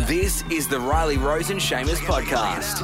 [0.00, 2.82] This is the Riley Rose and Seamus podcast.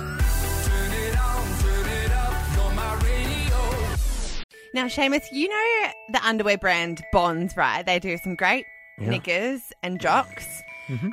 [4.73, 7.85] Now, Seamus, you know the underwear brand Bonds, right?
[7.85, 8.65] They do some great
[8.99, 10.63] knickers and jocks.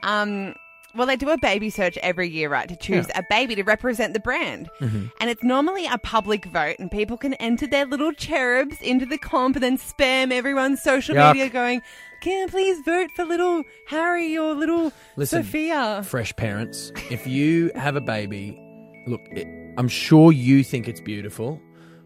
[0.04, 0.54] Um,
[0.96, 4.14] well, they do a baby search every year, right, to choose a baby to represent
[4.14, 4.70] the brand.
[4.80, 9.18] And it's normally a public vote, and people can enter their little cherubs into the
[9.18, 11.34] comp and then spam everyone's social Yuck.
[11.34, 11.82] media going,
[12.22, 16.04] can please vote for little Harry or little Listen, Sophia?
[16.04, 18.60] fresh parents, if you have a baby,
[19.08, 19.48] look, it,
[19.78, 21.62] I'm sure you think it's beautiful,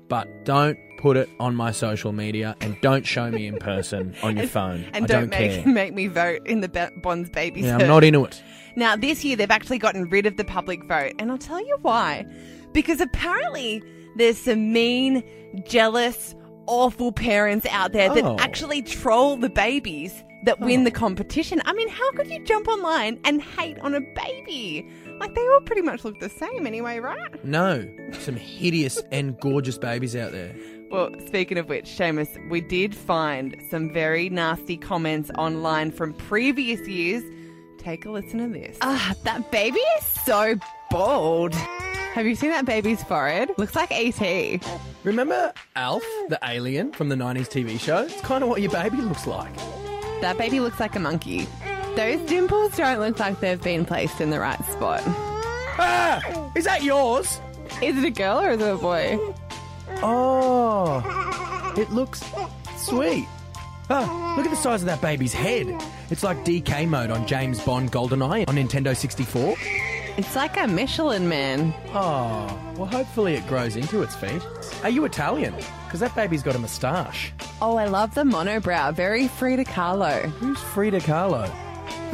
[0.07, 4.37] but don't put it on my social media and don't show me in person on
[4.37, 4.85] your phone.
[4.93, 5.65] And I don't, don't, make, care.
[5.73, 7.77] make me vote in the Bonds baby Yeah.
[7.77, 8.41] I'm not into it.
[8.75, 11.77] Now, this year they've actually gotten rid of the public vote, and I'll tell you
[11.81, 12.25] why.
[12.71, 13.83] Because apparently
[14.15, 15.23] there's some mean,
[15.67, 16.35] jealous,
[16.67, 18.37] awful parents out there that Oh.
[18.39, 21.61] actually troll the babies that win the competition.
[21.65, 24.87] I mean, how could you jump online and hate on a baby?
[25.19, 27.43] Like, they all pretty much look the same anyway, right?
[27.45, 30.55] No, some hideous and gorgeous babies out there.
[30.89, 36.85] Well, speaking of which, Seamus, we did find some very nasty comments online from previous
[36.87, 37.23] years.
[37.77, 38.77] Take a listen to this.
[38.81, 40.55] Ah, that baby is so
[40.89, 41.53] bald.
[41.53, 43.51] Have you seen that baby's forehead?
[43.57, 44.59] Looks like ET.
[45.03, 48.03] Remember Alf, the alien from the 90s TV show?
[48.03, 49.55] It's kind of what your baby looks like.
[50.21, 51.47] That baby looks like a monkey.
[51.95, 55.01] Those dimples don't look like they've been placed in the right spot.
[55.07, 56.51] Ah!
[56.55, 57.41] Is that yours?
[57.81, 59.19] Is it a girl or is it a boy?
[60.03, 62.23] Oh, it looks
[62.77, 63.27] sweet.
[63.89, 65.67] Ah, look at the size of that baby's head.
[66.11, 69.55] It's like DK mode on James Bond GoldenEye on Nintendo 64.
[70.17, 71.73] It's like a Michelin man.
[71.89, 74.41] Oh, well, hopefully it grows into its feet.
[74.83, 75.55] Are you Italian?
[75.85, 77.31] Because that baby's got a moustache.
[77.61, 78.93] Oh, I love the monobrow.
[78.93, 80.29] Very Frida Kahlo.
[80.31, 81.49] Who's Frida Kahlo?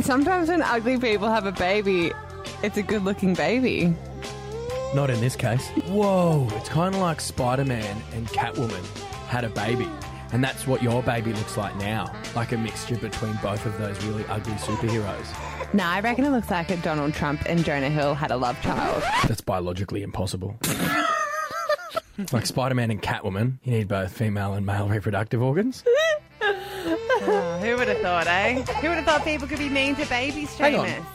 [0.02, 2.12] Sometimes when ugly people have a baby,
[2.62, 3.94] it's a good looking baby.
[4.94, 5.67] Not in this case.
[5.88, 8.86] Whoa, it's kind of like Spider Man and Catwoman
[9.27, 9.89] had a baby.
[10.33, 12.14] And that's what your baby looks like now.
[12.36, 15.73] Like a mixture between both of those really ugly superheroes.
[15.73, 18.61] No, I reckon it looks like a Donald Trump and Jonah Hill had a love
[18.61, 19.02] child.
[19.27, 20.58] That's biologically impossible.
[22.32, 25.83] like Spider Man and Catwoman, you need both female and male reproductive organs.
[26.42, 28.61] Oh, who would have thought, eh?
[28.61, 31.05] Who would have thought people could be mean to babies, Hang on.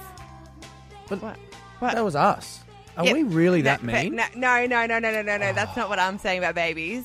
[1.09, 1.37] But What?
[1.79, 1.94] What?
[1.94, 2.61] that was us.
[2.97, 3.15] Are Yep.
[3.15, 4.17] we really that No, mean?
[4.17, 5.53] No, no, no, no, no, no, no, no.
[5.53, 7.05] That's not what I'm saying about babies.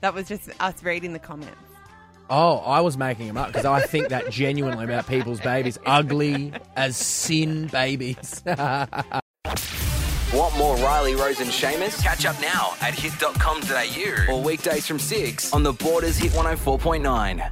[0.00, 1.56] That was just us reading the comments.
[2.28, 5.78] Oh, I was making them up because I think that genuinely about people's babies.
[5.86, 8.42] Ugly as sin babies.
[10.34, 12.02] Want more Riley Rose and Seamus?
[12.02, 17.50] Catch up now at hit.com.au or weekdays from 6 on the Borders Hit 104.9.